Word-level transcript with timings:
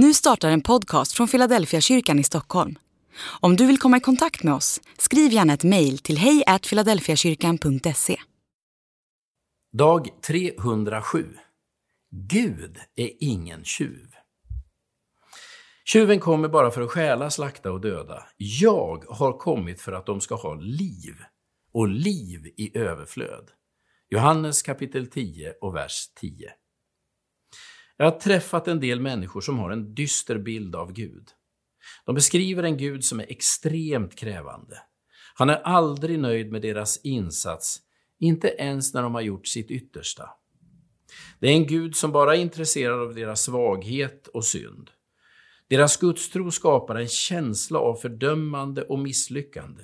Nu 0.00 0.14
startar 0.14 0.50
en 0.50 0.60
podcast 0.60 1.12
från 1.12 1.28
Philadelphia 1.28 1.80
kyrkan 1.80 2.18
i 2.18 2.24
Stockholm. 2.24 2.78
Om 3.40 3.56
du 3.56 3.66
vill 3.66 3.78
komma 3.78 3.96
i 3.96 4.00
kontakt 4.00 4.42
med 4.42 4.54
oss, 4.54 4.80
skriv 4.98 5.32
gärna 5.32 5.52
ett 5.52 5.64
mejl 5.64 5.98
till 5.98 6.18
hejfiladelfiakyrkan.se. 6.18 8.16
Dag 9.72 10.08
307. 10.26 11.26
Gud 12.10 12.78
är 12.96 13.10
ingen 13.20 13.64
tjuv. 13.64 14.06
Tjuven 15.84 16.20
kommer 16.20 16.48
bara 16.48 16.70
för 16.70 16.82
att 16.82 16.90
stjäla, 16.90 17.30
slakta 17.30 17.72
och 17.72 17.80
döda. 17.80 18.26
Jag 18.36 19.04
har 19.08 19.38
kommit 19.38 19.80
för 19.80 19.92
att 19.92 20.06
de 20.06 20.20
ska 20.20 20.34
ha 20.34 20.54
liv, 20.54 21.14
och 21.72 21.88
liv 21.88 22.46
i 22.56 22.78
överflöd. 22.78 23.50
Johannes 24.10 24.62
kapitel 24.62 25.06
10 25.06 25.52
och 25.60 25.74
vers 25.74 26.12
10. 26.20 26.52
Jag 28.00 28.10
har 28.10 28.18
träffat 28.18 28.68
en 28.68 28.80
del 28.80 29.00
människor 29.00 29.40
som 29.40 29.58
har 29.58 29.70
en 29.70 29.94
dyster 29.94 30.38
bild 30.38 30.74
av 30.76 30.92
Gud. 30.92 31.28
De 32.06 32.14
beskriver 32.14 32.62
en 32.62 32.76
Gud 32.76 33.04
som 33.04 33.20
är 33.20 33.26
extremt 33.28 34.16
krävande. 34.16 34.78
Han 35.34 35.50
är 35.50 35.56
aldrig 35.56 36.18
nöjd 36.18 36.52
med 36.52 36.62
deras 36.62 37.00
insats, 37.04 37.78
inte 38.20 38.48
ens 38.48 38.94
när 38.94 39.02
de 39.02 39.14
har 39.14 39.20
gjort 39.20 39.46
sitt 39.46 39.70
yttersta. 39.70 40.30
Det 41.40 41.48
är 41.48 41.52
en 41.52 41.66
Gud 41.66 41.96
som 41.96 42.12
bara 42.12 42.36
är 42.36 42.40
intresserad 42.40 43.00
av 43.00 43.14
deras 43.14 43.42
svaghet 43.42 44.26
och 44.26 44.44
synd. 44.44 44.90
Deras 45.68 45.96
gudstro 45.96 46.50
skapar 46.50 46.94
en 46.94 47.08
känsla 47.08 47.78
av 47.78 47.94
fördömande 47.94 48.82
och 48.82 48.98
misslyckande. 48.98 49.82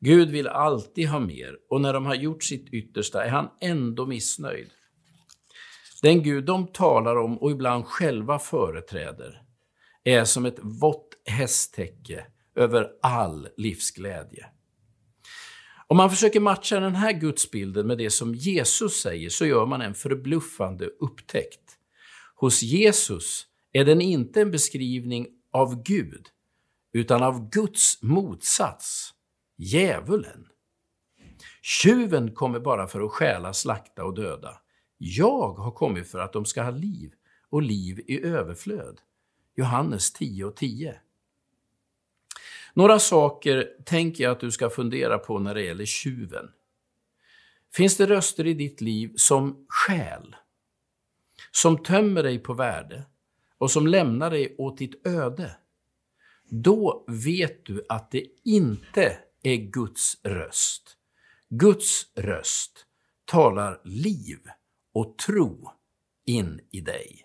Gud 0.00 0.30
vill 0.30 0.48
alltid 0.48 1.08
ha 1.08 1.20
mer 1.20 1.56
och 1.70 1.80
när 1.80 1.92
de 1.92 2.06
har 2.06 2.14
gjort 2.14 2.42
sitt 2.42 2.68
yttersta 2.68 3.24
är 3.24 3.30
han 3.30 3.48
ändå 3.60 4.06
missnöjd. 4.06 4.70
Den 6.02 6.22
Gud 6.22 6.44
de 6.44 6.66
talar 6.66 7.16
om 7.16 7.38
och 7.38 7.50
ibland 7.50 7.86
själva 7.86 8.38
företräder 8.38 9.42
är 10.04 10.24
som 10.24 10.46
ett 10.46 10.58
vått 10.62 11.08
hästtäcke 11.26 12.26
över 12.56 12.88
all 13.02 13.48
livsglädje. 13.56 14.46
Om 15.86 15.96
man 15.96 16.10
försöker 16.10 16.40
matcha 16.40 16.80
den 16.80 16.94
här 16.94 17.12
gudsbilden 17.12 17.86
med 17.86 17.98
det 17.98 18.10
som 18.10 18.34
Jesus 18.34 19.02
säger 19.02 19.30
så 19.30 19.46
gör 19.46 19.66
man 19.66 19.82
en 19.82 19.94
förbluffande 19.94 20.86
upptäckt. 20.86 21.78
Hos 22.34 22.62
Jesus 22.62 23.46
är 23.72 23.84
den 23.84 24.00
inte 24.00 24.40
en 24.40 24.50
beskrivning 24.50 25.26
av 25.52 25.82
Gud, 25.82 26.26
utan 26.92 27.22
av 27.22 27.50
Guds 27.50 28.02
motsats, 28.02 29.10
djävulen. 29.58 30.46
Tjuven 31.62 32.34
kommer 32.34 32.60
bara 32.60 32.86
för 32.86 33.00
att 33.00 33.12
stjäla, 33.12 33.52
slakta 33.52 34.04
och 34.04 34.14
döda. 34.14 34.58
Jag 35.04 35.52
har 35.52 35.70
kommit 35.70 36.08
för 36.08 36.18
att 36.18 36.32
de 36.32 36.44
ska 36.44 36.62
ha 36.62 36.70
liv 36.70 37.12
och 37.48 37.62
liv 37.62 38.00
i 38.06 38.24
överflöd. 38.24 39.00
Johannes 39.54 40.12
10 40.12 40.44
och 40.44 40.56
10. 40.56 41.00
Några 42.74 42.98
saker 42.98 43.68
tänker 43.84 44.24
jag 44.24 44.32
att 44.32 44.40
du 44.40 44.50
ska 44.50 44.70
fundera 44.70 45.18
på 45.18 45.38
när 45.38 45.54
det 45.54 45.62
gäller 45.62 45.84
tjuven. 45.84 46.50
Finns 47.74 47.96
det 47.96 48.06
röster 48.06 48.46
i 48.46 48.54
ditt 48.54 48.80
liv 48.80 49.12
som 49.16 49.66
skäl, 49.68 50.36
som 51.50 51.82
tömmer 51.82 52.22
dig 52.22 52.38
på 52.38 52.54
värde 52.54 53.04
och 53.58 53.70
som 53.70 53.86
lämnar 53.86 54.30
dig 54.30 54.54
åt 54.58 54.78
ditt 54.78 55.06
öde? 55.06 55.56
Då 56.48 57.04
vet 57.08 57.64
du 57.64 57.84
att 57.88 58.10
det 58.10 58.26
inte 58.44 59.18
är 59.42 59.56
Guds 59.56 60.20
röst. 60.22 60.96
Guds 61.48 62.06
röst 62.16 62.86
talar 63.24 63.80
liv 63.84 64.38
och 64.94 65.18
tro 65.18 65.70
in 66.26 66.60
i 66.70 66.80
dig. 66.80 67.22